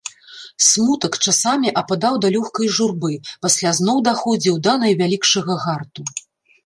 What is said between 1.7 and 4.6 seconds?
ападаў да лёгкай журбы, пасля зноў даходзіў